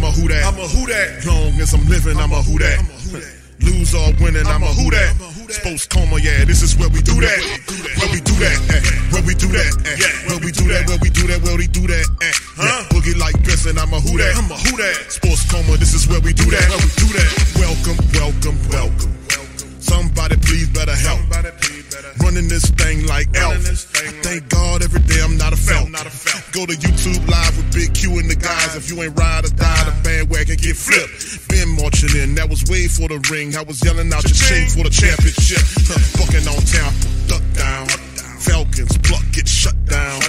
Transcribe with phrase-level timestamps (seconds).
[0.00, 0.48] I'm a who that.
[0.48, 1.28] I'm a who that.
[1.28, 2.80] Long as I'm living, I'm a who that.
[3.60, 5.12] Lose or winning, I'm a who that.
[5.52, 7.40] Sports coma, yeah, this is where we do that.
[8.00, 8.56] Where we do that,
[9.12, 9.68] where we do that,
[10.24, 12.08] where we do that, where we do that, where we do that.
[12.16, 12.88] Yeah.
[12.88, 14.40] Boogie like Benson, I'm a who that.
[14.40, 15.12] I'm a who that.
[15.12, 16.64] Sports coma, this is where we do that.
[16.72, 17.49] Where we do that.
[33.00, 33.56] For the ring.
[33.56, 35.64] I was yelling out your chain for the championship.
[36.20, 36.92] Bucking on town,
[37.24, 37.88] duck down.
[38.44, 40.20] Falcons, pluck, get shut down.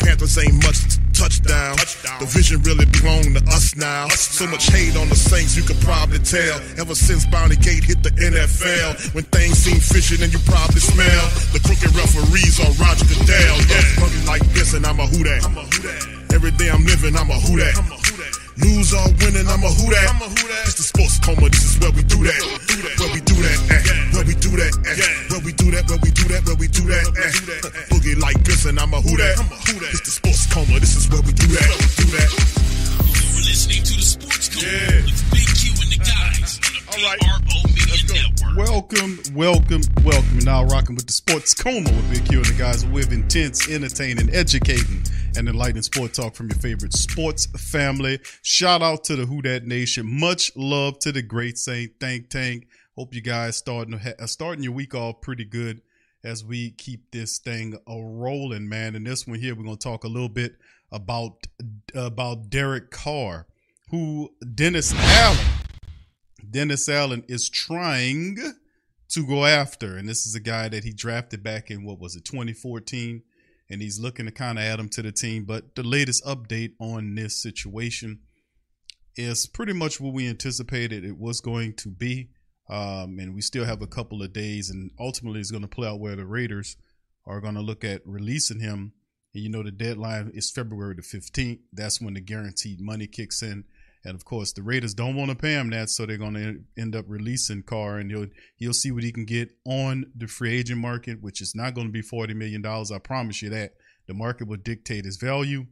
[0.00, 0.80] Panthers ain't much
[1.12, 1.76] touchdown.
[2.20, 4.08] The vision really belong to us now.
[4.08, 6.60] So much hate on the Saints, you could probably tell.
[6.80, 11.24] Ever since Bounty Gate hit the NFL, when things seem fishy, then you probably smell
[11.52, 13.56] the crooked referees on Roger Goodell.
[13.68, 15.44] Yeah, Boogie like this, and I'm a who that.
[16.32, 18.03] Every day I'm living, I'm a who that.
[18.56, 20.06] Lose or winning, I'm a who that.
[20.14, 20.62] I'm a who that.
[20.70, 22.38] It's the sports coma, this is where we do that.
[23.02, 24.14] Where we do that, eh.
[24.14, 24.94] Where we do that, eh.
[25.30, 27.90] Where we do that, where we do that, where we do that, eh.
[27.90, 29.38] Boogie like this, and I'm a who that.
[29.42, 29.90] I'm a who that.
[29.90, 31.66] It's the sports coma, this is where we do that.
[31.66, 32.30] We do that.
[33.34, 35.53] You're listening to the Sports Code Yeah.
[37.02, 37.18] Right.
[38.56, 40.34] Welcome, welcome, welcome.
[40.34, 43.68] You're now rocking with the Sports Coma with Big Q and the guys with intense,
[43.68, 45.02] entertaining, educating,
[45.36, 48.20] and enlightening sport talk from your favorite sports family.
[48.42, 50.06] Shout out to the Who Dat Nation.
[50.06, 52.68] Much love to the Great Saint Think Tank.
[52.96, 55.82] Hope you guys starting uh, starting your week off pretty good
[56.22, 58.94] as we keep this thing a rolling, man.
[58.94, 60.56] And this one here, we're gonna talk a little bit
[60.92, 61.46] about
[61.92, 63.46] about Derek Carr,
[63.90, 65.53] who Dennis Allen
[66.50, 68.36] Dennis Allen is trying
[69.10, 69.96] to go after.
[69.96, 73.22] And this is a guy that he drafted back in what was it, 2014.
[73.70, 75.44] And he's looking to kind of add him to the team.
[75.44, 78.20] But the latest update on this situation
[79.16, 82.30] is pretty much what we anticipated it was going to be.
[82.68, 85.86] Um, and we still have a couple of days, and ultimately it's going to play
[85.86, 86.76] out where the Raiders
[87.26, 88.92] are going to look at releasing him.
[89.34, 91.60] And you know, the deadline is February the 15th.
[91.72, 93.64] That's when the guaranteed money kicks in.
[94.04, 96.60] And of course, the Raiders don't want to pay him that, so they're going to
[96.76, 98.26] end up releasing Carr, and he'll
[98.56, 101.86] he'll see what he can get on the free agent market, which is not going
[101.86, 102.92] to be forty million dollars.
[102.92, 103.72] I promise you that.
[104.06, 105.64] The market will dictate his value,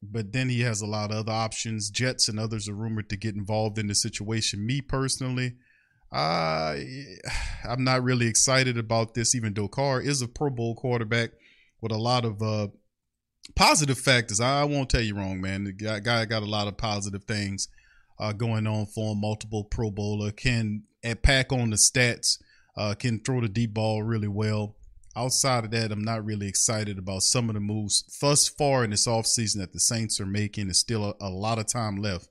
[0.00, 1.90] but then he has a lot of other options.
[1.90, 4.64] Jets and others are rumored to get involved in the situation.
[4.64, 5.56] Me personally,
[6.12, 6.86] I
[7.68, 11.30] I'm not really excited about this, even though Carr is a Pro Bowl quarterback
[11.80, 12.68] with a lot of uh,
[13.56, 14.38] positive factors.
[14.38, 15.64] I won't tell you wrong, man.
[15.64, 17.66] The guy, guy got a lot of positive things
[18.20, 19.16] uh, going on for.
[19.16, 20.82] Multiple Pro Bowler can
[21.22, 22.38] pack on the stats,
[22.76, 24.76] uh, can throw the deep ball really well.
[25.16, 28.90] Outside of that, I'm not really excited about some of the moves thus far in
[28.90, 30.66] this offseason that the Saints are making.
[30.66, 32.28] There's still a, a lot of time left,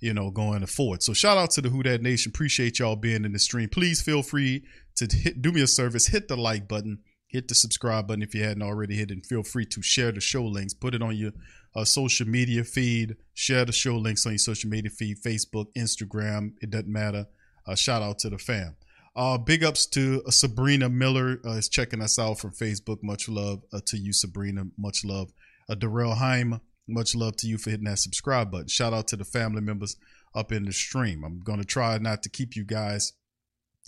[0.00, 1.02] you know, going forward.
[1.02, 2.30] So shout out to the Who That Nation.
[2.30, 3.68] Appreciate y'all being in the stream.
[3.68, 4.64] Please feel free
[4.96, 8.34] to hit, do me a service, hit the like button, hit the subscribe button if
[8.34, 10.74] you hadn't already hit it, and feel free to share the show links.
[10.74, 11.32] Put it on your
[11.76, 13.16] uh, social media feed.
[13.34, 16.54] Share the show links on your social media feed, Facebook, Instagram.
[16.60, 17.26] It doesn't matter.
[17.66, 18.76] Uh, shout out to the fam.
[19.14, 23.02] Uh, big ups to uh, Sabrina Miller uh, is checking us out from Facebook.
[23.02, 24.64] Much love uh, to you, Sabrina.
[24.76, 25.32] Much love.
[25.68, 28.68] Uh, Darrell Heim, much love to you for hitting that subscribe button.
[28.68, 29.96] Shout out to the family members
[30.34, 31.24] up in the stream.
[31.24, 33.14] I'm going to try not to keep you guys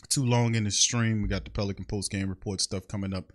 [0.09, 1.23] too long in the stream.
[1.23, 3.33] We got the Pelican post game report stuff coming up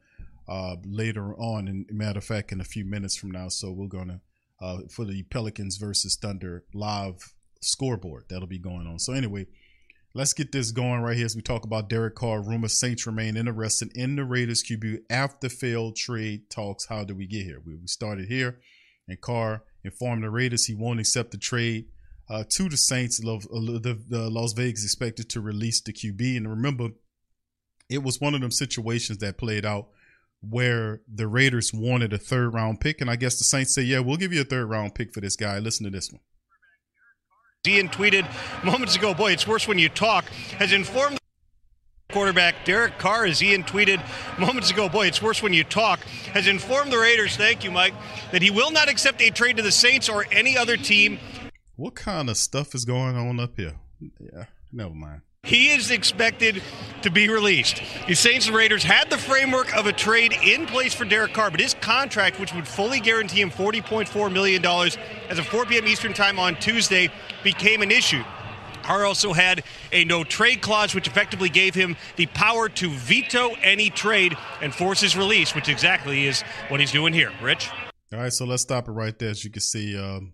[0.48, 1.68] uh, later on.
[1.68, 3.50] And matter of fact, in a few minutes from now.
[3.50, 4.19] So we're going to,
[4.63, 8.98] uh, for the Pelicans versus Thunder live scoreboard, that'll be going on.
[8.98, 9.48] So anyway,
[10.13, 12.42] let's get this going right here as we talk about Derek Carr.
[12.42, 16.86] Rumor Saints remain interested in the Raiders QB after failed trade talks.
[16.86, 17.62] How did we get here?
[17.65, 18.62] We, started here,
[19.06, 21.88] and Carr informed the Raiders he won't accept the trade
[22.30, 23.18] uh, to the Saints.
[23.19, 26.89] The, the Las Vegas expected to release the QB, and remember,
[27.89, 29.89] it was one of them situations that played out
[30.48, 34.00] where the Raiders wanted a third round pick, and I guess the Saints say, "Yeah,
[34.00, 36.22] we'll give you a third round pick for this guy." Listen to this one.
[37.66, 38.28] Ian tweeted
[38.63, 40.25] moments ago, "Boy, it's worse when you talk."
[40.60, 41.18] Has informed
[42.13, 44.00] quarterback Derek Carr, as Ian tweeted
[44.40, 46.00] moments ago, boy, it's worse when you talk,
[46.31, 47.95] has informed the Raiders, thank you, Mike,
[48.31, 51.19] that he will not accept a trade to the Saints or any other team.
[51.75, 53.75] What kind of stuff is going on up here?
[54.00, 55.22] Yeah, never mind.
[55.45, 56.63] He is expected
[57.01, 57.81] to be released.
[58.07, 61.51] The Saints and Raiders had the framework of a trade in place for Derek Carr,
[61.51, 65.86] but his contract, which would fully guarantee him $40.4 million as of 4 p.m.
[65.86, 67.12] Eastern Time on Tuesday,
[67.44, 68.24] became an issue.
[68.84, 73.50] Carr also had a no trade clause, which effectively gave him the power to veto
[73.62, 77.34] any trade and force his release, which exactly is what he's doing here.
[77.42, 77.69] Rich?
[78.13, 79.31] All right, so let's stop it right there.
[79.31, 80.31] As you can see, um,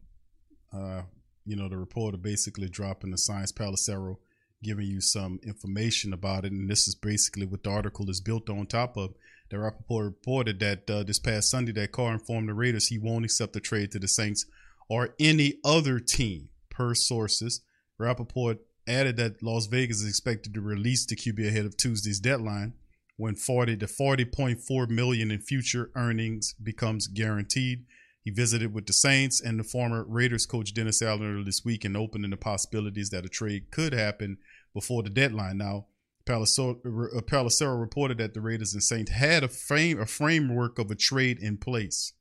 [0.72, 1.02] uh,
[1.46, 4.18] you know, the reporter basically dropping the Science Pelissero,
[4.62, 6.52] giving you some information about it.
[6.52, 9.14] And this is basically what the article is built on top of.
[9.50, 13.26] The Rapoport reported that uh, this past Sunday that Carr informed the Raiders he won't
[13.26, 14.46] accept the trade to the Saints
[14.88, 17.62] or any other team, per sources.
[17.98, 22.74] Rapoport added that Las Vegas is expected to release the QB ahead of Tuesday's deadline
[23.18, 27.86] when 40 to 40.4 million in future earnings becomes guaranteed.
[28.24, 31.98] He visited with the Saints and the former Raiders coach Dennis Allen this week and
[31.98, 34.38] opening the possibilities that a trade could happen
[34.74, 35.58] before the deadline.
[35.58, 35.88] Now,
[36.26, 40.92] Pelissero uh, uh, reported that the Raiders and Saints had a frame a framework of
[40.92, 42.14] a trade in place,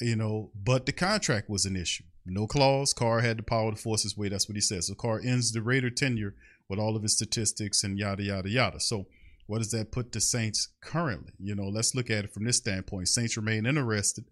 [0.00, 2.04] you know, but the contract was an issue.
[2.24, 2.92] No clause.
[2.92, 4.28] Carr had the power to force his way.
[4.28, 4.88] That's what he says.
[4.88, 6.34] So Carr ends the Raider tenure
[6.68, 8.80] with all of his statistics and yada yada yada.
[8.80, 9.06] So
[9.46, 11.32] what does that put the Saints currently?
[11.38, 13.08] You know, let's look at it from this standpoint.
[13.08, 14.24] Saints remain interested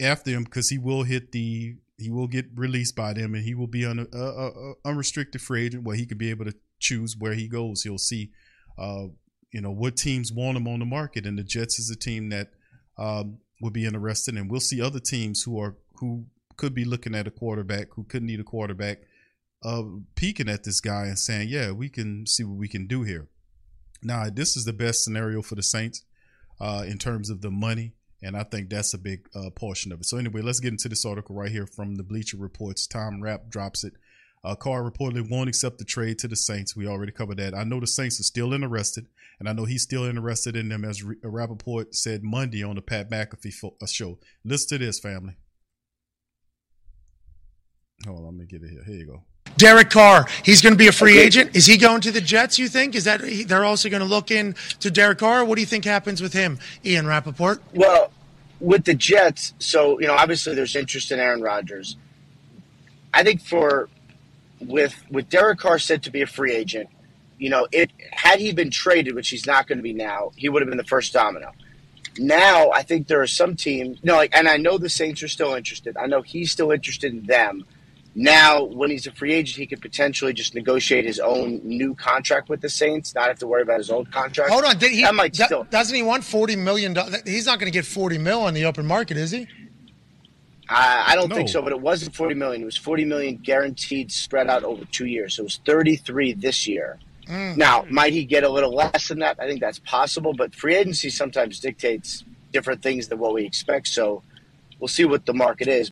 [0.00, 3.54] after him because he will hit the he will get released by them and he
[3.54, 6.54] will be on an uh, uh, unrestricted free agent where he could be able to
[6.78, 7.82] choose where he goes.
[7.82, 8.30] He'll see,
[8.78, 9.06] uh,
[9.52, 12.28] you know, what teams want him on the market, and the Jets is a team
[12.30, 12.50] that
[12.96, 17.14] um, will be interested, and we'll see other teams who are who could be looking
[17.14, 18.98] at a quarterback who could need a quarterback,
[19.64, 19.82] uh,
[20.14, 23.28] peeking at this guy and saying, "Yeah, we can see what we can do here."
[24.02, 26.04] Now, this is the best scenario for the Saints
[26.60, 30.00] uh, in terms of the money, and I think that's a big uh, portion of
[30.00, 30.06] it.
[30.06, 32.86] So, anyway, let's get into this article right here from the Bleacher Reports.
[32.86, 33.94] Tom Rapp drops it.
[34.44, 36.76] Uh, Carr reportedly won't accept the trade to the Saints.
[36.76, 37.54] We already covered that.
[37.54, 39.06] I know the Saints are still interested,
[39.38, 43.10] and I know he's still interested in them, as Rapoport said Monday on the Pat
[43.10, 44.18] McAfee fo- uh, show.
[44.44, 45.36] Listen to this, family.
[48.06, 48.84] Hold on, let me get it here.
[48.84, 49.24] Here you go.
[49.56, 51.26] Derek Carr, he's going to be a free okay.
[51.26, 51.56] agent.
[51.56, 52.58] Is he going to the Jets?
[52.58, 52.94] You think?
[52.94, 55.44] Is that they're also going to look in to Derek Carr?
[55.44, 57.62] What do you think happens with him, Ian Rapoport?
[57.74, 58.12] Well,
[58.60, 61.96] with the Jets, so you know, obviously there's interest in Aaron Rodgers.
[63.12, 63.88] I think for
[64.60, 66.88] with with Derek Carr said to be a free agent,
[67.38, 70.48] you know, it had he been traded, which he's not going to be now, he
[70.48, 71.52] would have been the first domino.
[72.18, 75.22] Now I think there are some teams, you know, like, and I know the Saints
[75.22, 75.96] are still interested.
[75.96, 77.64] I know he's still interested in them
[78.20, 82.48] now, when he's a free agent, he could potentially just negotiate his own new contract
[82.48, 84.50] with the Saints, not have to worry about his old contract.
[84.50, 85.02] Hold on, did he?
[85.02, 86.96] That might still, doesn't he want forty million?
[87.24, 89.46] He's not going to get forty mil on the open market, is he?
[90.68, 91.36] I, I don't no.
[91.36, 92.62] think so, but it wasn't forty million.
[92.62, 95.34] It was forty million guaranteed, spread out over two years.
[95.34, 96.98] So it was thirty-three this year.
[97.28, 97.56] Mm.
[97.56, 99.38] Now, might he get a little less than that?
[99.38, 103.86] I think that's possible, but free agency sometimes dictates different things than what we expect.
[103.86, 104.24] So
[104.80, 105.90] we'll see what the market is.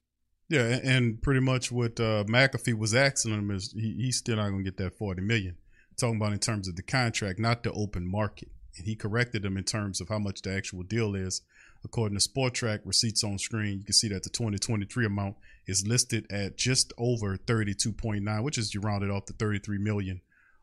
[0.49, 4.51] Yeah, and pretty much what uh, McAfee was asking him is he, he's still not
[4.51, 5.57] going to get that forty million.
[5.97, 8.51] Talking about in terms of the contract, not the open market.
[8.77, 11.41] And he corrected him in terms of how much the actual deal is.
[11.85, 15.37] According to Spotrac receipts on screen, you can see that the 2023 amount
[15.67, 20.21] is listed at just over 32.9, which is you rounded off to 33 million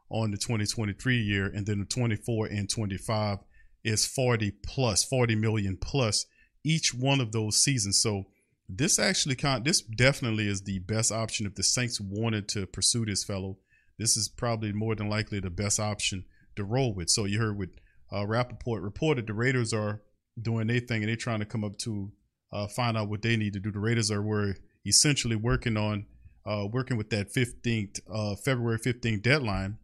[0.09, 3.39] on the 2023 year, and then the 24 and 25
[3.83, 6.25] is 40 plus, 40 million plus
[6.63, 7.99] each one of those seasons.
[7.99, 8.25] So
[8.69, 13.23] this actually this definitely is the best option if the Saints wanted to pursue this
[13.23, 13.57] fellow.
[13.99, 17.09] This is probably more than likely the best option to roll with.
[17.09, 17.71] So you heard with
[18.11, 20.01] uh, Rapoport reported the Raiders are
[20.41, 22.11] doing their thing and they're trying to come up to
[22.51, 23.71] uh, find out what they need to do.
[23.71, 24.55] The Raiders are were
[24.85, 26.05] essentially working on
[26.45, 29.77] uh, working with that 15th uh, February 15th deadline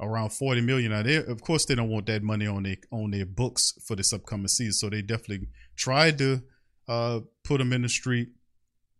[0.00, 0.92] around 40 million.
[0.92, 3.96] Now they of course they don't want that money on their on their books for
[3.96, 4.72] this upcoming season.
[4.72, 6.42] So they definitely tried to
[6.88, 8.28] uh, put them in the street.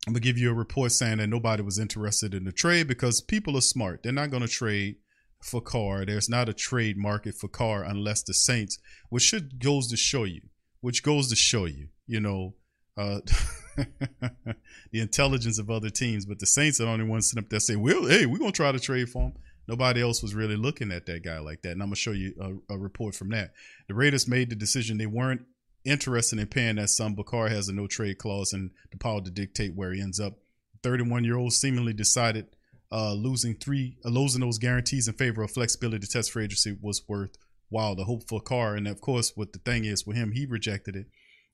[0.07, 3.21] I'm gonna give you a report saying that nobody was interested in the trade because
[3.21, 4.03] people are smart.
[4.03, 4.97] They're not gonna trade
[5.43, 6.05] for Carr.
[6.05, 8.79] There's not a trade market for Carr unless the Saints,
[9.09, 10.43] which should goes to show you,
[10.81, 12.55] which goes to show you, you know,
[12.97, 13.21] uh,
[14.93, 16.27] the intelligence of other teams.
[16.27, 18.53] But the Saints are the only ones sitting up there saying, "Well, hey, we're gonna
[18.53, 19.33] try to trade for him."
[19.67, 21.73] Nobody else was really looking at that guy like that.
[21.73, 22.35] And I'm gonna show you
[22.69, 23.53] a, a report from that.
[23.87, 25.43] The Raiders made the decision they weren't
[25.89, 27.15] interested in paying that sum.
[27.15, 30.35] Bakar has a no trade clause and the power to dictate where he ends up.
[30.83, 32.47] 31 year old seemingly decided
[32.91, 36.77] uh, losing three, uh, losing those guarantees in favor of flexibility to test for agency
[36.81, 37.95] was worthwhile.
[37.95, 40.97] The hope for Carr, and of course, what the thing is with him, he rejected
[40.97, 41.07] it.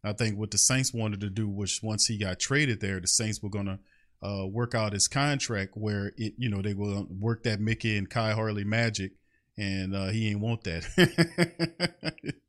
[0.05, 3.07] I think what the Saints wanted to do was once he got traded there, the
[3.09, 3.81] Saints were gonna
[4.23, 8.09] uh, work out his contract where it, you know, they will work that Mickey and
[8.09, 9.13] Khai Harley magic,
[9.57, 12.35] and uh, he ain't want that.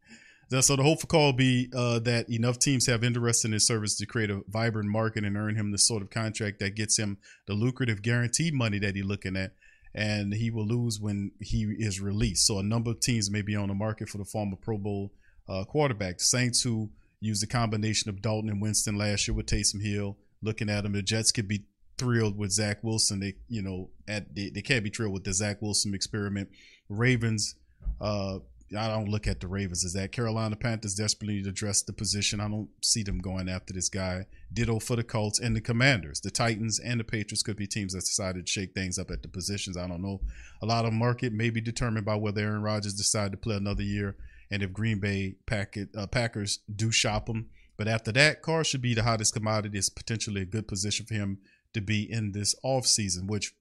[0.62, 3.96] so the hope call will be uh, that enough teams have interest in his service
[3.98, 7.18] to create a vibrant market and earn him the sort of contract that gets him
[7.48, 9.54] the lucrative guaranteed money that he's looking at.
[9.94, 12.46] And he will lose when he is released.
[12.46, 15.14] So a number of teams may be on the market for the former Pro Bowl
[15.48, 16.18] uh, quarterback.
[16.18, 16.90] The Saints, who
[17.22, 20.92] used a combination of Dalton and Winston last year with Taysom Hill, looking at him.
[20.92, 21.64] The Jets could be
[21.98, 23.20] thrilled with Zach Wilson.
[23.20, 26.50] They, you know, at they, they can't be thrilled with the Zach Wilson experiment.
[26.90, 27.56] Ravens,
[28.02, 28.40] uh,
[28.78, 30.12] I don't look at the Ravens as that.
[30.12, 32.40] Carolina Panthers desperately need to address the position.
[32.40, 34.26] I don't see them going after this guy.
[34.54, 36.22] Ditto for the Colts and the Commanders.
[36.22, 39.22] The Titans and the Patriots could be teams that decided to shake things up at
[39.22, 39.78] the positions.
[39.78, 40.22] I don't know.
[40.62, 43.84] A lot of market may be determined by whether Aaron Rodgers decide to play another
[43.84, 44.16] year
[44.52, 47.48] and if Green Bay Packet, uh, Packers do shop him.
[47.78, 49.78] But after that, Carr should be the hottest commodity.
[49.78, 51.40] It's potentially a good position for him
[51.74, 53.54] to be in this off season, which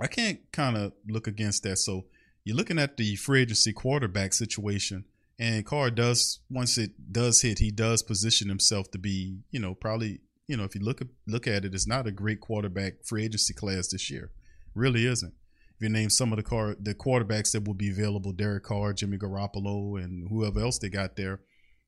[0.00, 1.78] I can't kind of look against that.
[1.78, 2.06] So
[2.46, 5.04] you're looking at the free agency quarterback situation,
[5.36, 9.74] and Carr does once it does hit, he does position himself to be, you know,
[9.74, 13.04] probably, you know, if you look at look at it, it's not a great quarterback
[13.04, 14.30] free agency class this year,
[14.76, 15.34] really isn't.
[15.74, 18.92] If you name some of the car the quarterbacks that will be available, Derek Carr,
[18.92, 21.40] Jimmy Garoppolo, and whoever else they got there,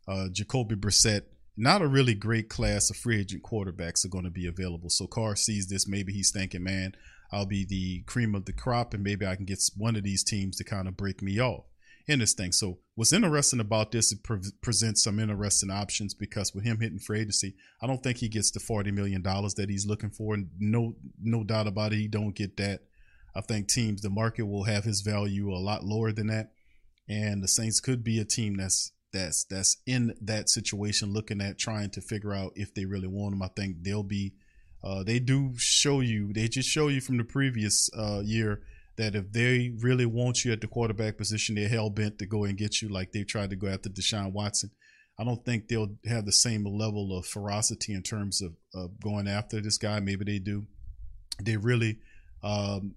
[0.09, 1.23] uh, Jacoby Brissett
[1.57, 4.91] not a really great class of free agent quarterbacks are going to be available.
[4.91, 5.88] So Carr sees this.
[5.88, 6.95] Maybe he's thinking, man,
[7.31, 10.25] I'll be the cream of the crop, and maybe I can get one of these
[10.25, 11.65] teams to kind of break me off
[12.07, 12.53] in this thing.
[12.53, 16.99] So what's interesting about this, it pre- presents some interesting options because with him hitting
[16.99, 20.37] free agency, I don't think he gets the forty million dollars that he's looking for.
[20.59, 22.81] No, no doubt about it, he don't get that.
[23.37, 26.53] I think teams, the market will have his value a lot lower than that,
[27.09, 31.59] and the Saints could be a team that's that's that's in that situation looking at
[31.59, 33.43] trying to figure out if they really want him.
[33.43, 34.33] I think they'll be
[34.83, 38.63] uh, they do show you they just show you from the previous uh, year
[38.97, 42.45] that if they really want you at the quarterback position, they're hell bent to go
[42.45, 44.71] and get you like they tried to go after Deshaun Watson.
[45.19, 49.27] I don't think they'll have the same level of ferocity in terms of, of going
[49.27, 49.99] after this guy.
[50.01, 50.67] Maybe they do.
[51.43, 51.99] They really
[52.43, 52.95] um,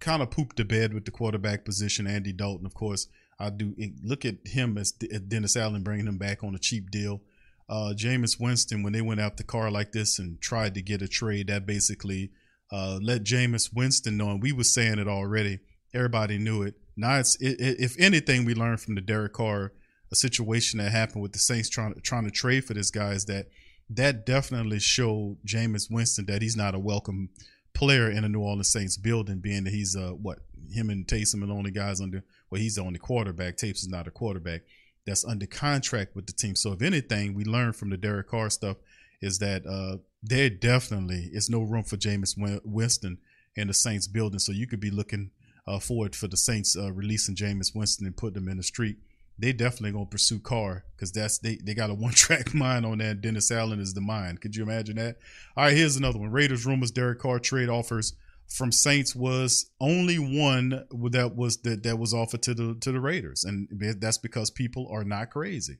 [0.00, 2.06] kind of pooped the bed with the quarterback position.
[2.06, 6.42] Andy Dalton, of course, I do look at him as Dennis Allen bringing him back
[6.42, 7.20] on a cheap deal.
[7.68, 11.02] Uh, Jameis Winston, when they went out the car like this and tried to get
[11.02, 12.30] a trade, that basically
[12.70, 15.58] uh, let Jameis Winston know, and we were saying it already.
[15.94, 16.74] Everybody knew it.
[16.96, 19.72] Now it's it, it, if anything we learned from the Derek Carr
[20.12, 23.12] a situation that happened with the Saints trying to trying to trade for this guy
[23.12, 23.46] is that
[23.90, 27.30] that definitely showed Jameis Winston that he's not a welcome
[27.74, 30.38] player in a New Orleans Saints building, being that he's uh what
[30.70, 33.56] him and Taysom are the only guys under well, he's the only quarterback.
[33.56, 34.62] Tapes is not a quarterback
[35.06, 36.56] that's under contract with the team.
[36.56, 38.76] So if anything, we learned from the Derek Carr stuff
[39.20, 43.18] is that uh, there definitely is no room for Jameis Winston
[43.54, 44.38] in the Saints building.
[44.38, 45.30] So you could be looking
[45.66, 48.96] uh, forward for the Saints uh, releasing Jameis Winston and putting him in the street.
[49.38, 52.98] They definitely gonna pursue Carr because that's they, they got a one track mind on
[52.98, 53.20] that.
[53.20, 54.40] Dennis Allen is the mind.
[54.40, 55.18] Could you imagine that?
[55.56, 56.30] All right, here's another one.
[56.30, 58.14] Raiders rumors Derek Carr trade offers
[58.48, 63.00] from Saints was only one that was that, that was offered to the to the
[63.00, 63.68] Raiders, and
[64.00, 65.78] that's because people are not crazy.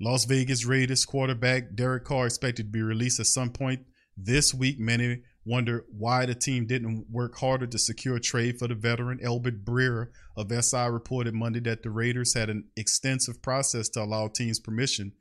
[0.00, 3.84] Las Vegas Raiders quarterback Derek Carr expected to be released at some point
[4.16, 4.78] this week.
[4.78, 9.20] Many wonder why the team didn't work harder to secure a trade for the veteran.
[9.22, 14.28] Albert Breer of SI reported Monday that the Raiders had an extensive process to allow
[14.28, 15.12] teams permission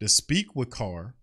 [0.00, 1.14] to speak with Carr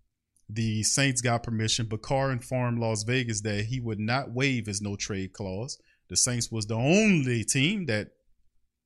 [0.49, 4.81] the Saints got permission, but Carr informed Las Vegas that he would not waive his
[4.81, 5.79] no trade clause.
[6.09, 8.09] The Saints was the only team that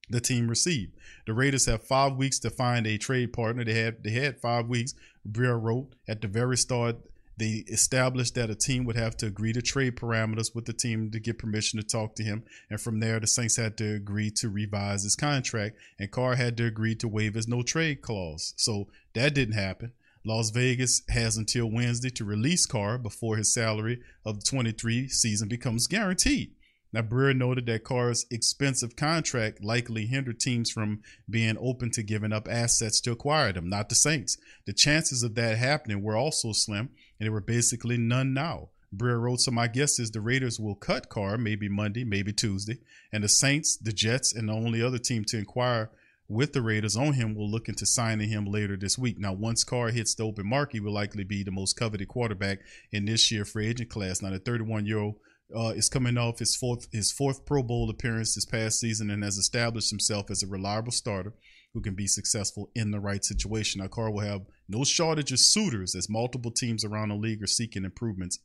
[0.10, 0.94] the team received.
[1.28, 3.64] The Raiders have five weeks to find a trade partner.
[3.64, 4.94] They had they had five weeks.
[5.30, 6.98] Breer wrote at the very start.
[7.38, 11.10] They established that a team would have to agree to trade parameters with the team
[11.12, 12.44] to get permission to talk to him.
[12.70, 16.58] And from there, the Saints had to agree to revise his contract, and Carr had
[16.58, 18.54] to agree to waive his no trade clause.
[18.58, 19.94] So that didn't happen.
[20.26, 25.48] Las Vegas has until Wednesday to release Carr before his salary of the 23 season
[25.48, 26.52] becomes guaranteed.
[26.92, 32.34] Now, Breer noted that Carr's expensive contract likely hindered teams from being open to giving
[32.34, 34.38] up assets to acquire them, not the Saints.
[34.66, 36.90] The chances of that happening were also slim.
[37.20, 38.70] and there were basically none now.
[38.96, 42.80] Breer wrote, so my guess is the Raiders will cut Carr maybe Monday, maybe Tuesday,
[43.14, 45.92] and the Saints, the Jets, and the only other team to inquire
[46.30, 49.18] with the Raiders on him will look into signing him later this week.
[49.18, 52.60] Now, once Carr hits the open market, he will likely be the most coveted quarterback
[52.92, 54.22] in this year free agent class.
[54.22, 55.16] Now, the 31 year old
[55.54, 59.24] uh, is coming off his fourth his fourth Pro Bowl appearance this past season and
[59.24, 61.34] has established himself as a reliable starter
[61.74, 63.82] who can be successful in the right situation.
[63.82, 67.48] Now, Carr will have no shortage of suitors as multiple teams around the league are
[67.48, 68.40] seeking improvements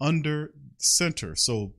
[0.00, 1.36] under center.
[1.36, 1.74] So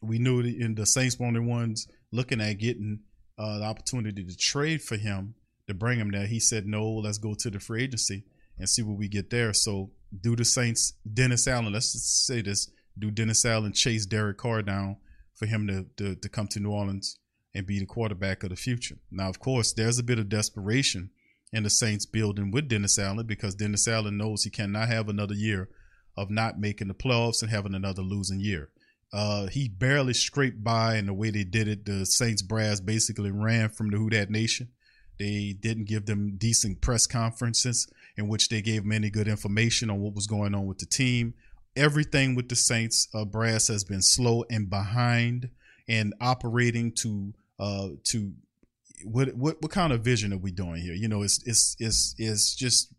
[0.00, 3.00] we knew in the Saints were the ones looking at getting
[3.42, 5.34] uh, the opportunity to trade for him
[5.66, 6.26] to bring him there.
[6.26, 8.24] He said, no, let's go to the free agency
[8.58, 9.52] and see what we get there.
[9.52, 14.38] So do the Saints, Dennis Allen, let's just say this, do Dennis Allen chase Derek
[14.38, 14.96] Carr down
[15.34, 17.18] for him to, to, to come to New Orleans
[17.54, 18.98] and be the quarterback of the future.
[19.10, 21.10] Now, of course, there's a bit of desperation
[21.52, 25.34] in the Saints building with Dennis Allen because Dennis Allen knows he cannot have another
[25.34, 25.68] year
[26.16, 28.70] of not making the playoffs and having another losing year.
[29.12, 31.84] Uh, he barely scraped by in the way they did it.
[31.84, 34.68] The Saints brass basically ran from the Who Dat Nation.
[35.18, 39.90] They didn't give them decent press conferences in which they gave them any good information
[39.90, 41.34] on what was going on with the team.
[41.76, 45.50] Everything with the Saints uh, brass has been slow and behind
[45.88, 48.32] and operating to uh, to
[49.04, 50.94] what what what kind of vision are we doing here?
[50.94, 52.92] You know, it's it's it's it's just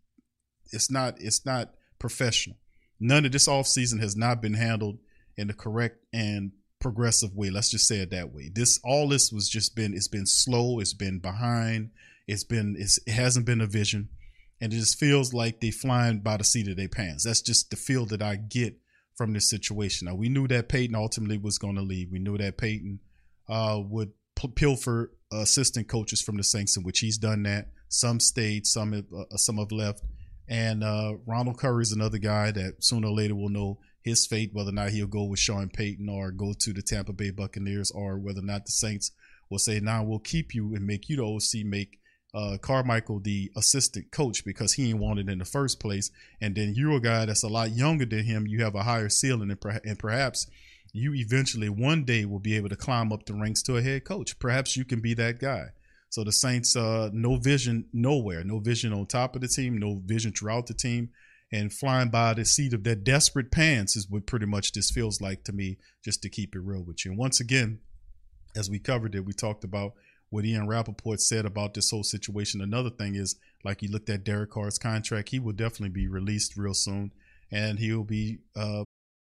[0.71, 2.57] it's not it's not professional.
[2.99, 4.99] None of this offseason has not been handled
[5.37, 7.49] in the correct and progressive way.
[7.49, 8.51] Let's just say it that way.
[8.53, 11.91] This all this was just been it's been slow, it's been behind,
[12.27, 14.09] it's been it's, it hasn't been a vision,
[14.61, 17.23] and it just feels like they flying by the seat of their pants.
[17.23, 18.77] That's just the feel that I get
[19.15, 20.07] from this situation.
[20.07, 22.11] Now we knew that Payton ultimately was going to leave.
[22.11, 22.99] We knew that Payton
[23.47, 24.11] uh, would
[24.55, 27.69] pilfer assistant coaches from the Saints, in which he's done that.
[27.89, 30.01] Some stayed, some have, uh, some have left.
[30.47, 34.51] And uh, Ronald Curry is another guy that sooner or later will know his fate,
[34.53, 37.89] whether or not he'll go with Sean Payton or go to the Tampa Bay Buccaneers,
[37.89, 39.11] or whether or not the Saints
[39.49, 41.99] will say, "Now nah, we'll keep you and make you the OC, make
[42.33, 46.73] uh, Carmichael the assistant coach because he ain't wanted in the first place, and then
[46.75, 48.45] you're a guy that's a lot younger than him.
[48.45, 50.47] You have a higher ceiling, and, per- and perhaps."
[50.95, 54.05] You eventually one day will be able to climb up the ranks to a head
[54.05, 54.37] coach.
[54.37, 55.69] Perhaps you can be that guy.
[56.09, 60.03] So the Saints, uh, no vision nowhere, no vision on top of the team, no
[60.05, 61.09] vision throughout the team
[61.53, 65.21] and flying by the seat of their desperate pants is what pretty much this feels
[65.21, 67.11] like to me, just to keep it real with you.
[67.11, 67.79] And once again,
[68.55, 69.93] as we covered it, we talked about
[70.31, 72.59] what Ian Rapoport said about this whole situation.
[72.59, 76.57] Another thing is, like he looked at Derek Carr's contract, he will definitely be released
[76.57, 77.11] real soon,
[77.51, 78.83] and he'll be uh,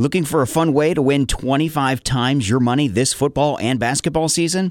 [0.00, 4.28] Looking for a fun way to win 25 times your money this football and basketball
[4.28, 4.70] season?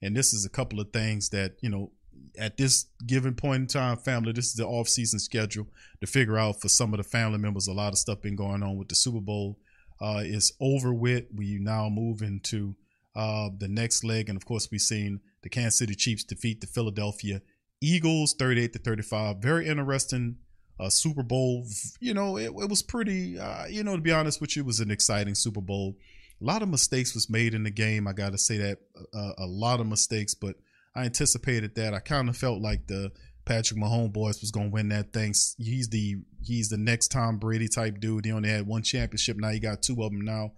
[0.00, 1.92] And this is a couple of things that you know
[2.38, 5.66] at this given point in time, family, this is the off-season schedule
[6.00, 7.68] to figure out for some of the family members.
[7.68, 9.58] A lot of stuff been going on with the Super Bowl.
[10.00, 11.26] Uh, is over with.
[11.32, 12.74] We now move into
[13.14, 16.66] uh, the next leg, and of course, we've seen the Kansas City Chiefs defeat the
[16.66, 17.40] Philadelphia
[17.80, 19.36] Eagles, 38 to 35.
[19.36, 20.38] Very interesting
[20.80, 21.66] uh, Super Bowl.
[22.00, 23.38] You know, it, it was pretty.
[23.38, 25.96] Uh, you know, to be honest with you, it was an exciting Super Bowl.
[26.40, 28.08] A lot of mistakes was made in the game.
[28.08, 28.78] I got to say that
[29.14, 30.56] uh, a lot of mistakes, but
[30.94, 31.94] I anticipated that.
[31.94, 33.12] I kind of felt like the
[33.44, 35.34] Patrick Mahomes boys was gonna win that thing.
[35.58, 38.24] He's the he's the next Tom Brady type dude.
[38.24, 39.36] He only had one championship.
[39.36, 40.20] Now he got two of them.
[40.20, 40.52] Now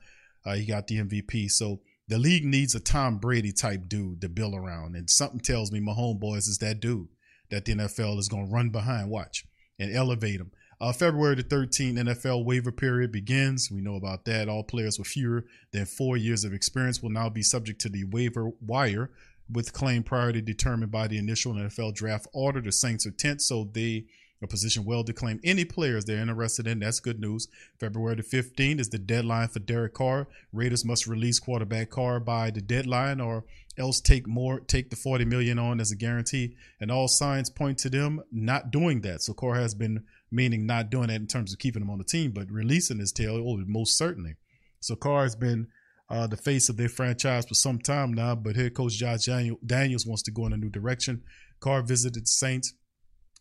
[0.44, 1.50] uh, he got the MVP.
[1.50, 4.96] So the league needs a Tom Brady type dude to build around.
[4.96, 7.08] And something tells me Mahomes boys is that dude
[7.50, 9.10] that the NFL is gonna run behind.
[9.10, 9.44] Watch
[9.78, 10.50] and elevate him.
[10.80, 13.70] Uh, February the 13th NFL waiver period begins.
[13.70, 14.48] We know about that.
[14.48, 18.04] All players with fewer than four years of experience will now be subject to the
[18.04, 19.10] waiver wire
[19.50, 22.60] with claim priority determined by the initial NFL draft order.
[22.60, 24.06] The Saints are 10th, so they
[24.42, 26.80] are positioned well to claim any players they're interested in.
[26.80, 27.48] That's good news.
[27.80, 30.28] February the 15th is the deadline for Derek Carr.
[30.52, 33.44] Raiders must release quarterback Carr by the deadline or
[33.76, 37.78] else take more take the 40 million on as a guarantee and all signs point
[37.78, 41.52] to them not doing that so Carr has been meaning not doing that in terms
[41.52, 44.36] of keeping him on the team but releasing his tail oh, most certainly
[44.78, 45.66] so Carr has been
[46.08, 48.34] uh, the face of their franchise for some time now.
[48.34, 51.22] But head coach Josh Daniels wants to go in a new direction.
[51.60, 52.74] Carr visited the Saints,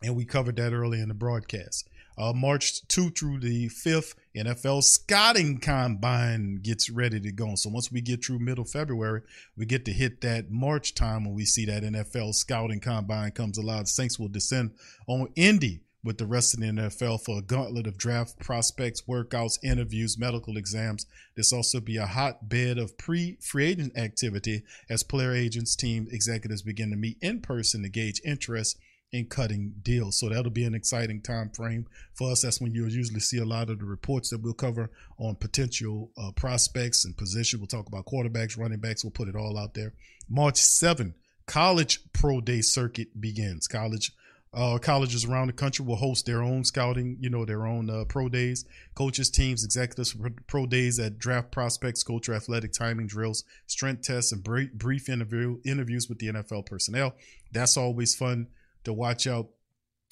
[0.02, 1.88] and we covered that early in the broadcast.
[2.16, 7.56] Uh, March 2 through the 5th, NFL scouting combine gets ready to go.
[7.56, 9.22] So once we get through middle February,
[9.56, 13.58] we get to hit that March time when we see that NFL scouting combine comes
[13.58, 13.88] alive.
[13.88, 14.74] Saints will descend
[15.08, 19.58] on Indy with the rest of the NFL for a gauntlet of draft prospects, workouts,
[19.64, 21.06] interviews, medical exams.
[21.34, 26.90] This also be a hotbed of pre-free agent activity as player agents, team executives begin
[26.90, 28.78] to meet in person to gauge interest
[29.14, 30.18] in cutting deals.
[30.18, 32.42] So that'll be an exciting time frame for us.
[32.42, 36.10] That's when you'll usually see a lot of the reports that we'll cover on potential
[36.18, 37.60] uh, prospects and position.
[37.60, 39.04] We'll talk about quarterbacks, running backs.
[39.04, 39.94] We'll put it all out there.
[40.28, 41.14] March 7,
[41.46, 43.68] college pro day circuit begins.
[43.68, 44.10] College
[44.54, 48.04] uh, colleges around the country will host their own scouting, you know, their own uh,
[48.04, 48.64] pro days.
[48.94, 50.14] Coaches, teams, executives,
[50.46, 55.58] pro days at draft prospects, culture, athletic timing drills, strength tests, and brief, brief interview
[55.64, 57.14] interviews with the NFL personnel.
[57.52, 58.48] That's always fun
[58.84, 59.48] to watch out.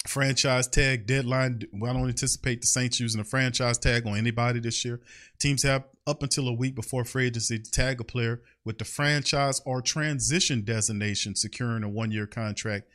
[0.07, 1.61] Franchise tag deadline.
[1.73, 4.99] I don't anticipate the Saints using a franchise tag on anybody this year.
[5.39, 8.83] Teams have up until a week before free agency to tag a player with the
[8.83, 12.89] franchise or transition designation, securing a one year contract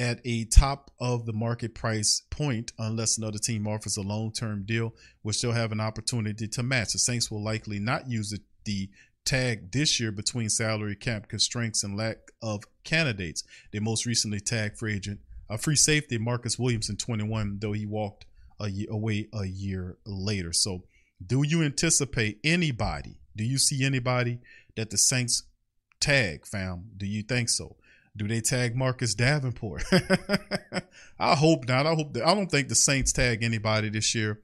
[0.00, 4.64] at a top of the market price point unless another team offers a long term
[4.64, 6.94] deal, which they'll have an opportunity to match.
[6.94, 8.88] The Saints will likely not use the, the
[9.26, 13.44] tag this year between salary cap constraints and lack of candidates.
[13.72, 17.72] They most recently tagged free agent, a uh, free safety Marcus Williams in 21, though
[17.72, 18.24] he walked
[18.58, 20.54] a year, away a year later.
[20.54, 20.84] So,
[21.24, 23.18] do you anticipate anybody?
[23.36, 24.38] Do you see anybody
[24.76, 25.42] that the Saints
[26.00, 26.86] tag, fam?
[26.96, 27.76] Do you think so?
[28.16, 29.84] Do they tag Marcus Davenport?
[31.18, 31.86] I hope not.
[31.86, 34.40] I hope that, I don't think the Saints tag anybody this year.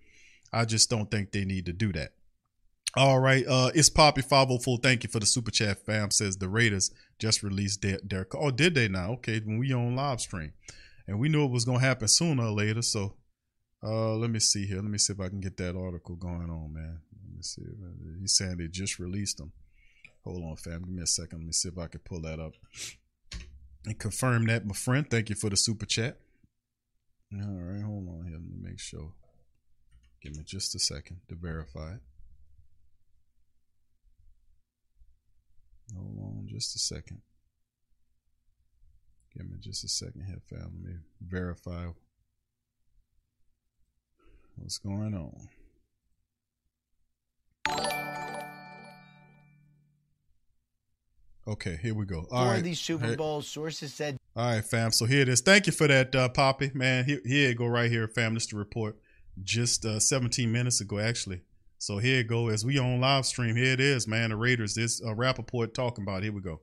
[0.53, 2.13] I just don't think they need to do that.
[2.97, 4.79] All right, uh, it's Poppy 504.
[4.83, 6.11] Thank you for the super chat, fam.
[6.11, 9.13] Says the Raiders just released their, their oh, did they now?
[9.15, 10.53] Okay, when we on live stream,
[11.07, 12.81] and we knew it was gonna happen sooner or later.
[12.81, 13.17] So,
[13.83, 14.77] uh, let me see here.
[14.77, 17.01] Let me see if I can get that article going on, man.
[17.23, 17.63] Let me see.
[18.21, 19.53] He's saying they just released them.
[20.25, 20.81] Hold on, fam.
[20.81, 21.41] Give me a second.
[21.41, 22.55] Let me see if I can pull that up
[23.87, 25.09] and confirm that, my friend.
[25.09, 26.19] Thank you for the super chat.
[27.33, 28.35] All right, hold on here.
[28.35, 29.13] Let me make sure.
[30.23, 32.01] Give me just a second to verify it.
[35.95, 37.23] Hold on just a second.
[39.37, 40.81] Give me just a second here, fam.
[40.83, 41.87] Let me verify
[44.57, 45.49] what's going on.
[51.49, 52.27] Okay, here we go.
[52.31, 52.63] All right.
[52.63, 54.19] these Super Bowl sources said.
[54.35, 54.91] All right, fam.
[54.91, 55.41] So here it is.
[55.41, 56.73] Thank you for that, uh, Poppy.
[56.75, 58.35] Man, here, here it go right here, fam.
[58.35, 58.97] This the report
[59.45, 61.43] just uh, 17 minutes ago, actually.
[61.79, 62.49] So here it go.
[62.49, 64.31] As we on live stream, here it is, man.
[64.31, 64.75] The Raiders.
[64.75, 66.25] This uh, Rapoport talking about.
[66.25, 66.61] Here we go.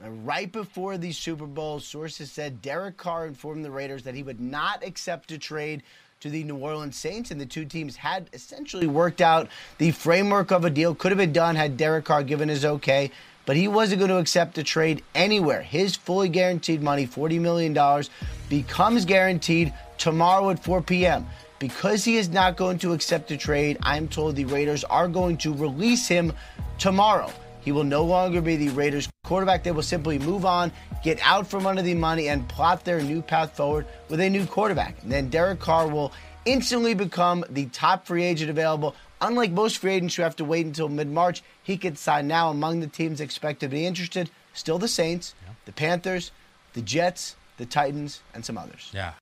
[0.00, 4.40] Right before the Super Bowl, sources said Derek Carr informed the Raiders that he would
[4.40, 5.82] not accept a trade
[6.22, 10.52] to the New Orleans Saints, and the two teams had essentially worked out the framework
[10.52, 10.94] of a deal.
[10.94, 13.10] Could have been done had Derek Carr given his okay,
[13.44, 15.62] but he wasn't going to accept a trade anywhere.
[15.62, 18.04] His fully guaranteed money, $40 million,
[18.48, 21.26] becomes guaranteed tomorrow at 4 p.m.
[21.58, 25.38] Because he is not going to accept a trade, I'm told the Raiders are going
[25.38, 26.32] to release him
[26.78, 27.32] tomorrow.
[27.62, 29.62] He will no longer be the Raiders quarterback.
[29.62, 30.70] They will simply move on,
[31.02, 34.44] get out from under the money, and plot their new path forward with a new
[34.44, 35.02] quarterback.
[35.02, 36.12] And then Derek Carr will
[36.44, 38.94] instantly become the top free agent available.
[39.22, 42.50] Unlike most free agents who have to wait until mid March, he could sign now
[42.50, 44.30] among the teams expected to be interested.
[44.52, 46.30] Still the Saints, the Panthers,
[46.74, 48.90] the Jets, the Titans, and some others.
[48.92, 49.14] Yeah.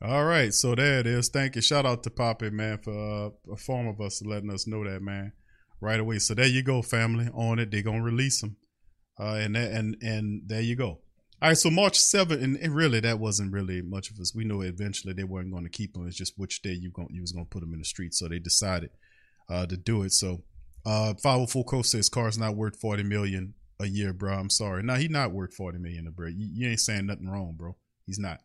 [0.00, 1.30] All right, so there it is.
[1.30, 1.62] Thank you.
[1.62, 5.02] Shout out to Poppy, man, for uh, a form of us letting us know that,
[5.02, 5.32] man,
[5.80, 6.20] right away.
[6.20, 7.28] So there you go, family.
[7.34, 8.56] On it, they're gonna release them,
[9.18, 11.00] uh, and that, and and there you go.
[11.40, 14.34] All right, so March 7th, and, and really that wasn't really much of us.
[14.34, 16.08] We know eventually they weren't going to keep them.
[16.08, 18.12] It's just which day you going you was going to put them in the street.
[18.14, 18.90] So they decided
[19.48, 20.12] uh, to do it.
[20.12, 20.42] So
[20.84, 24.34] uh, 504 Coast says car's not worth 40 million a year, bro.
[24.34, 24.82] I'm sorry.
[24.82, 26.26] No, he's not worth 40 million a bro.
[26.26, 27.76] You, you ain't saying nothing wrong, bro.
[28.04, 28.40] He's not.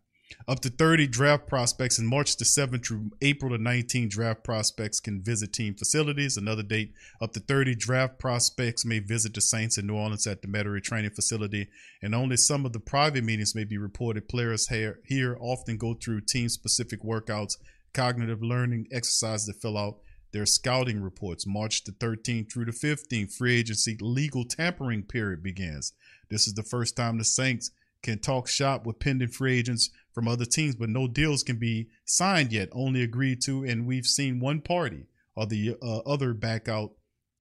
[0.48, 5.00] Up to 30 draft prospects in March the 7th through April the 19th, draft prospects
[5.00, 6.38] can visit team facilities.
[6.38, 10.42] Another date, up to 30 draft prospects may visit the Saints in New Orleans at
[10.42, 11.70] the Metairie Training Facility,
[12.02, 14.28] and only some of the private meetings may be reported.
[14.28, 17.58] Players here, often go through team specific workouts,
[17.94, 20.00] cognitive learning exercises to fill out
[20.32, 21.46] their scouting reports.
[21.46, 25.94] March the 13th through the 15th, free agency legal tampering period begins.
[26.30, 27.72] This is the first time the Saints
[28.04, 31.88] can talk shop with pending free agents from other teams, but no deals can be
[32.06, 33.64] signed yet, only agreed to.
[33.64, 36.92] And we've seen one party or the uh, other back out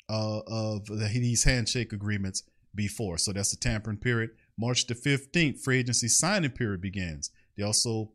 [0.09, 2.45] uh, of the, these handshake agreements
[2.75, 3.19] before.
[3.19, 4.31] So that's the tampering period.
[4.59, 7.31] March the 15th, free agency signing period begins.
[7.57, 8.13] They also,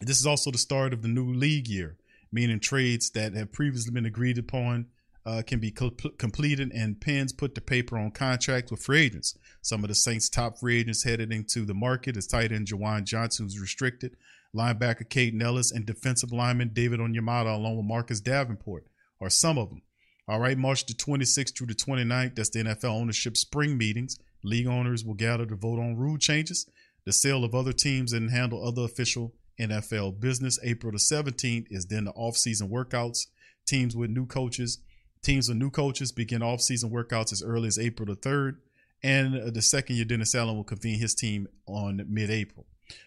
[0.00, 1.96] this is also the start of the new league year,
[2.32, 4.86] meaning trades that have previously been agreed upon
[5.26, 9.36] uh, can be co- completed and pens put to paper on contracts with free agents.
[9.62, 13.04] Some of the Saints' top free agents headed into the market is tight end Juwan
[13.04, 14.16] Johnson, who's restricted,
[14.54, 18.86] linebacker Kaden Elliss, and defensive lineman David Onyemata, along with Marcus Davenport,
[19.20, 19.82] are some of them.
[20.26, 24.18] All right, March the 26th through the 29th, that's the NFL ownership spring meetings.
[24.42, 26.66] League owners will gather to vote on rule changes,
[27.04, 30.58] the sale of other teams, and handle other official NFL business.
[30.62, 33.26] April the 17th is then the offseason workouts.
[33.66, 34.78] Teams with new coaches
[35.22, 38.56] Teams with new coaches begin off-season workouts as early as April the 3rd.
[39.02, 42.66] And uh, the second year, Dennis Allen will convene his team on mid-April.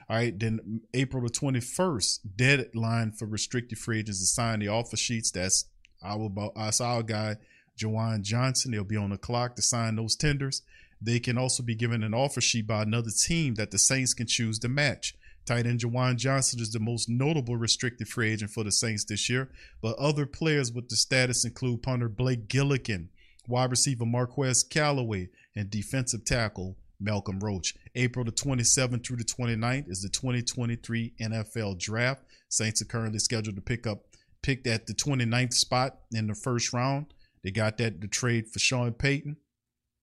[0.09, 4.95] All right, then April the 21st, deadline for restricted free agents to sign the offer
[4.95, 5.31] sheets.
[5.31, 5.65] That's
[6.03, 7.37] our, that's our guy,
[7.77, 8.71] Juwan Johnson.
[8.71, 10.61] They'll be on the clock to sign those tenders.
[11.01, 14.27] They can also be given an offer sheet by another team that the Saints can
[14.27, 15.15] choose to match.
[15.45, 19.29] Tight end Juwan Johnson is the most notable restricted free agent for the Saints this
[19.29, 19.49] year,
[19.81, 23.09] but other players with the status include punter Blake Gillikin,
[23.47, 27.75] wide receiver Marquez Callaway, and defensive tackle Malcolm Roach.
[27.95, 32.23] April the 27th through the 29th is the 2023 NFL Draft.
[32.47, 34.03] Saints are currently scheduled to pick up
[34.41, 37.13] picked at the 29th spot in the first round.
[37.43, 39.37] They got that the trade for Sean Payton.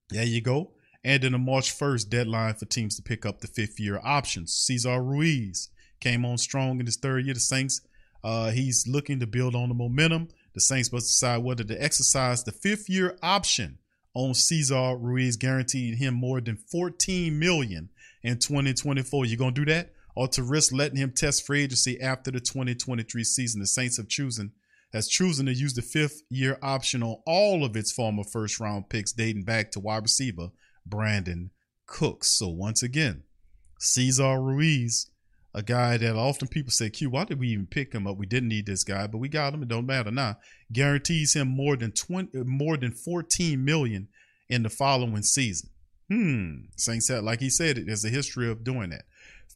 [0.09, 0.73] There you go
[1.03, 4.53] and in a March 1st deadline for teams to pick up the fifth year options.
[4.53, 7.33] Cesar Ruiz came on strong in his third year.
[7.33, 7.81] The Saints,
[8.23, 10.29] uh, he's looking to build on the momentum.
[10.53, 13.79] The Saints must decide whether to exercise the fifth year option
[14.13, 17.89] on Cesar Ruiz, guaranteed him more than 14 million
[18.23, 19.25] in 2024.
[19.25, 23.23] You gonna do that, or to risk letting him test free agency after the 2023
[23.23, 23.61] season?
[23.61, 24.51] The Saints have chosen
[24.93, 28.89] has chosen to use the fifth year option on all of its former first round
[28.89, 30.49] picks dating back to wide receiver
[30.87, 31.49] Brandin
[31.85, 32.37] Cooks.
[32.37, 33.23] So once again,
[33.79, 35.09] Cesar Ruiz,
[35.53, 38.17] a guy that often people say, Q, why did we even pick him up?
[38.17, 39.63] We didn't need this guy, but we got him.
[39.63, 40.37] It don't matter now.
[40.71, 44.07] Guarantees him more than 20, more than 14 million
[44.49, 45.69] in the following season.
[46.09, 46.65] Hmm.
[46.75, 49.03] Saints said, like he said, it there's a history of doing that.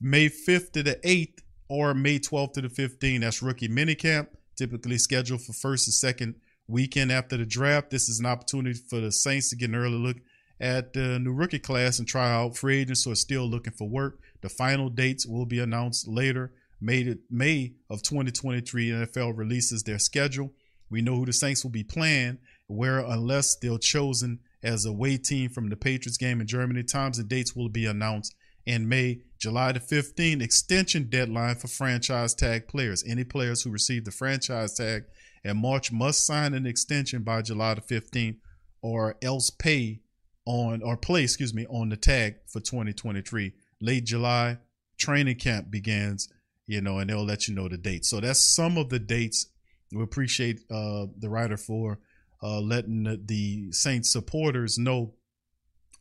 [0.02, 3.22] May 5th to the 8th or May 12th to the 15th.
[3.22, 6.36] That's rookie minicamp, typically scheduled for first and second
[6.68, 7.90] weekend after the draft.
[7.90, 10.18] This is an opportunity for the Saints to get an early look
[10.60, 13.90] at the new rookie class and try out free agents who are still looking for
[13.90, 14.20] work.
[14.42, 16.54] The final dates will be announced later.
[16.80, 20.54] May, May of 2023, NFL releases their schedule.
[20.90, 22.38] We know who the Saints will be playing,
[22.68, 27.20] where unless they're chosen as a away team from the Patriots game in Germany, times
[27.20, 29.22] and dates will be announced in May.
[29.40, 33.04] July the 15th, extension deadline for franchise tag players.
[33.08, 35.04] Any players who receive the franchise tag
[35.44, 38.38] in March must sign an extension by July the 15th
[38.82, 40.02] or else pay
[40.46, 43.54] on or play, excuse me, on the tag for 2023.
[43.82, 44.58] Late July,
[44.98, 46.30] training camp begins
[46.68, 48.06] you know, and they'll let you know the date.
[48.06, 49.48] So that's some of the dates.
[49.92, 52.00] We appreciate uh, the writer for
[52.42, 55.14] uh, letting the, the Saints supporters know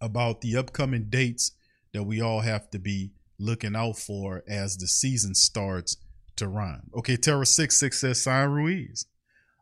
[0.00, 1.52] about the upcoming dates
[1.92, 5.96] that we all have to be looking out for as the season starts
[6.36, 6.82] to run.
[6.96, 9.06] Okay, Terra Six Six says sign Ruiz.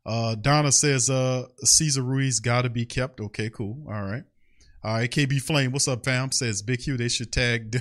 [0.05, 3.21] Uh, Donna says uh, Cesar Ruiz got to be kept.
[3.21, 3.85] Okay, cool.
[3.87, 4.25] All right.
[4.85, 6.33] All right, KB Flame, what's up, fam?
[6.33, 7.81] Says Big Q, they should tag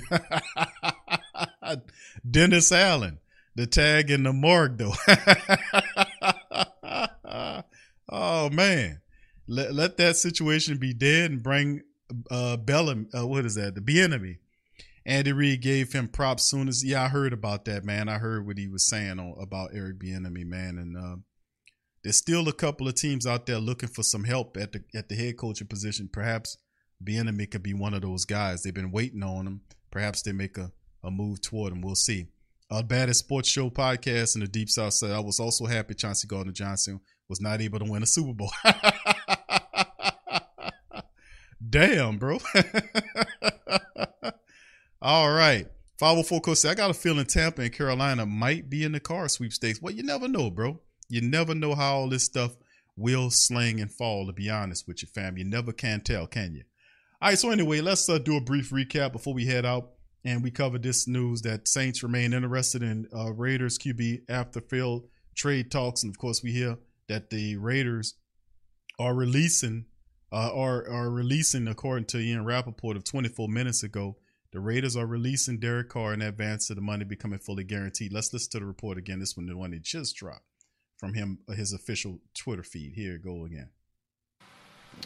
[2.30, 3.18] Dennis Allen.
[3.56, 4.94] The tag in the morgue, though.
[8.08, 9.00] oh man,
[9.48, 11.82] let let that situation be dead and bring
[12.30, 13.08] uh Bellum.
[13.12, 13.74] Uh, what is that?
[13.74, 14.38] The Bieniemy.
[15.04, 18.08] Andy Reid gave him props soon as yeah I heard about that man.
[18.08, 21.16] I heard what he was saying on, about Eric Bieniemy, man, and uh,
[22.04, 25.08] there's still a couple of teams out there looking for some help at the at
[25.08, 26.08] the head coaching position.
[26.10, 26.58] Perhaps
[27.04, 28.62] Bieniemy could be one of those guys.
[28.62, 29.60] They've been waiting on him.
[29.90, 31.82] Perhaps they make a, a move toward him.
[31.82, 32.26] We'll see.
[32.70, 36.26] Uh, Baddest Sports Show podcast in the Deep South said I was also happy Chauncey
[36.26, 38.50] Gardner Johnson was not able to win a Super Bowl.
[41.68, 42.38] Damn, bro.
[45.02, 45.66] All right.
[45.98, 49.28] 504 Coach said, I got a feeling Tampa and Carolina might be in the Carr
[49.28, 49.80] sweepstakes.
[49.80, 50.80] Well, you never know, bro.
[51.08, 52.56] You never know how all this stuff
[52.96, 55.36] will sling and fall, to be honest with you, fam.
[55.36, 56.62] You never can tell, can you?
[57.22, 59.90] All right, so anyway, let's uh, do a brief recap before we head out.
[60.24, 65.04] And we cover this news that Saints remain interested in uh, Raiders QB after failed
[65.36, 66.02] trade talks.
[66.02, 68.16] And of course, we hear that the Raiders
[68.98, 69.84] are releasing,
[70.32, 74.16] uh, are, are releasing, according to Ian Rapoport of 24 minutes ago,
[74.50, 78.12] the Raiders are releasing Derek Carr in advance of the money becoming fully guaranteed.
[78.12, 79.20] Let's listen to the report again.
[79.20, 80.42] This one, the one that just dropped
[80.96, 82.94] from him, his official Twitter feed.
[82.96, 83.68] Here it go again.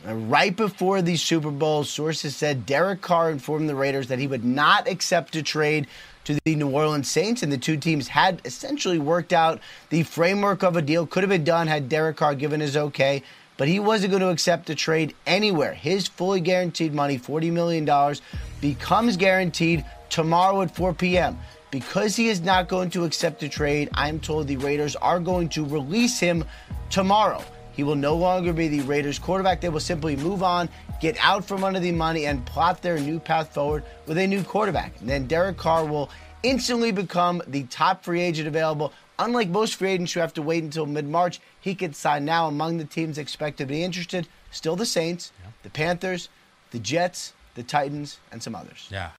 [0.05, 4.45] Right before the Super Bowl, sources said Derek Carr informed the Raiders that he would
[4.45, 5.87] not accept a trade
[6.25, 10.63] to the New Orleans Saints, and the two teams had essentially worked out the framework
[10.63, 11.07] of a deal.
[11.07, 13.23] Could have been done had Derek Carr given his okay,
[13.57, 15.73] but he wasn't going to accept a trade anywhere.
[15.73, 18.17] His fully guaranteed money, $40 million,
[18.61, 21.39] becomes guaranteed tomorrow at 4 p.m.
[21.71, 25.49] Because he is not going to accept a trade, I'm told the Raiders are going
[25.51, 26.45] to release him
[26.91, 27.43] tomorrow.
[27.77, 29.61] He will no longer be the Raiders quarterback.
[29.61, 33.21] They will simply move on, get out from under the money, and plot their new
[33.21, 34.99] path forward with a new quarterback.
[35.01, 36.11] And then Derek Carr will
[36.43, 38.95] instantly become the top free agent available.
[39.19, 42.49] Unlike most free agents who have to wait until mid March, he could sign now
[42.49, 44.27] among the teams expected to be interested.
[44.51, 45.51] Still the Saints, yeah.
[45.63, 46.31] the Panthers,
[46.71, 48.89] the Jets, the Titans, and some others.
[48.91, 49.11] Yeah.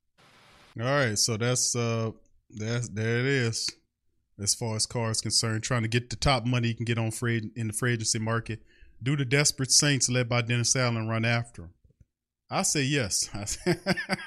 [0.79, 2.11] All right, so that's uh
[2.49, 3.67] that's there it is
[4.39, 6.97] as far as Carr is concerned, trying to get the top money he can get
[6.97, 8.61] on free in the free agency market.
[9.01, 11.73] Do the desperate Saints led by Dennis Allen run after him?
[12.49, 13.29] I say yes.
[13.33, 13.75] I say,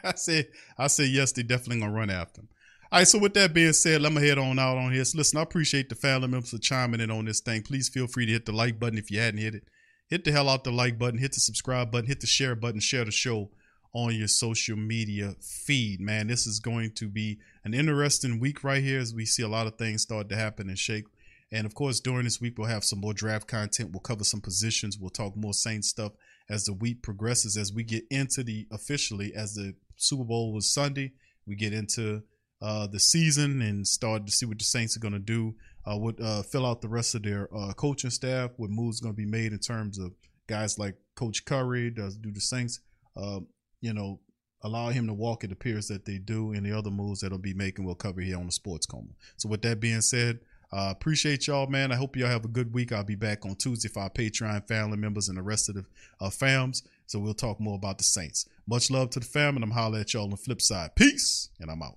[0.05, 1.33] I say, I say yes.
[1.33, 2.49] They definitely gonna run after him.
[2.93, 3.09] All right.
[3.09, 4.93] So with that being said, let me head on out on.
[5.05, 7.63] So listen, I appreciate the family members for chiming in on this thing.
[7.63, 9.65] Please feel free to hit the like button if you hadn't hit it.
[10.09, 11.19] Hit the hell out the like button.
[11.19, 12.09] Hit the subscribe button.
[12.09, 12.81] Hit the share button.
[12.81, 13.51] Share the show
[13.93, 16.01] on your social media feed.
[16.01, 19.49] Man, this is going to be an interesting week right here as we see a
[19.49, 21.05] lot of things start to happen and shake.
[21.53, 23.91] And of course, during this week, we'll have some more draft content.
[23.93, 24.99] We'll cover some positions.
[24.99, 26.13] We'll talk more Saints stuff
[26.49, 30.69] as the week progresses, as we get into the officially, as the Super Bowl was
[30.69, 31.13] Sunday,
[31.47, 32.23] we get into
[32.61, 35.55] uh, the season and start to see what the Saints are going to do.
[35.87, 39.15] Uh, what uh, fill out the rest of their uh, coaching staff, what moves going
[39.15, 40.13] to be made in terms of
[40.47, 42.81] guys like Coach Curry, does do the Saints,
[43.17, 43.41] uh,
[43.81, 44.21] you know,
[44.63, 45.45] allow him to walk.
[45.45, 48.39] It appears that they do, and the other moves that'll be making we'll cover here
[48.39, 49.09] on the Sports Coma.
[49.37, 50.41] So with that being said,
[50.73, 51.91] uh, appreciate y'all, man.
[51.91, 52.93] I hope y'all have a good week.
[52.93, 55.85] I'll be back on Tuesday for our Patreon family members and the rest of the
[56.21, 56.83] uh, fams.
[57.07, 58.47] So we'll talk more about the Saints.
[58.69, 60.95] Much love to the fam, and I'm holler at y'all on the flip side.
[60.95, 61.97] Peace, and I'm out.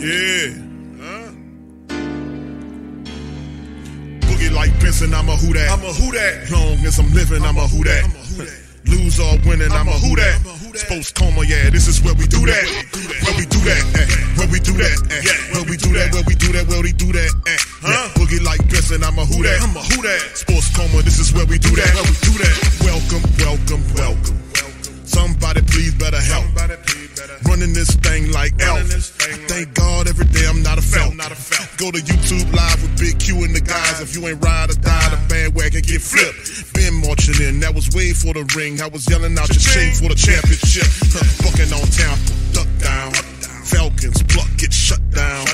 [0.00, 0.77] Yeah.
[4.98, 5.70] Boogie I'm a who that.
[5.70, 6.50] I'm a who that.
[6.50, 8.02] Long as I'm living, I'm a who that.
[8.86, 10.42] Lose or winning, I'm a who that.
[10.74, 12.66] Sports coma, yeah, this is where we do that.
[13.22, 14.08] Where we do that, eh.
[14.34, 15.54] where we do that, eh.
[15.54, 17.58] where we do that, where we do that, where we do that, eh.
[17.82, 18.08] huh?
[18.18, 19.62] Boogie like Benson, I'm a who that.
[19.62, 20.20] I'm a who that.
[20.34, 21.94] Sports coma, this is where we do that.
[21.94, 22.54] Where we do that.
[22.82, 24.47] Welcome, welcome, welcome.
[25.08, 26.44] Somebody please better help.
[27.48, 28.84] Running this thing like elf.
[29.48, 31.16] Thank God every day I'm not a felt.
[31.78, 34.00] Go to YouTube live with Big Q and the guys.
[34.00, 36.74] If you ain't ride or die, the bandwagon get flipped.
[36.74, 38.82] Been marching in, that was way for the ring.
[38.82, 40.84] I was yelling out your shame for the championship.
[41.40, 42.18] Bucking on town,
[42.52, 43.12] duck down.
[43.64, 45.46] Falcons pluck, get shut down.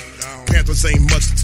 [0.46, 1.43] Panthers ain't much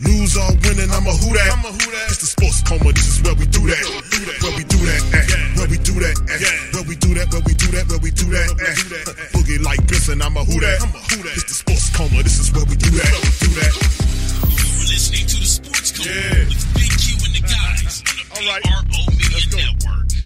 [0.00, 1.52] Lose or winning, I'm a who that.
[1.52, 2.08] I'm a who that.
[2.08, 3.84] It's the sports coma, this is where we do that.
[4.40, 5.28] Where we do that at.
[5.60, 6.40] Where we do that at.
[6.72, 8.76] Where we do that, where we do that, where we do that at.
[9.36, 10.80] Boogie like Benson, I'm a who that.
[10.80, 11.36] I'm a who that.
[11.36, 13.12] It's the sports coma, this is where we do that.
[13.44, 13.74] Do that.
[14.56, 16.48] You're listening to the sports coma yeah.
[16.48, 20.19] with Big Q and the guys on the PRO Media Network.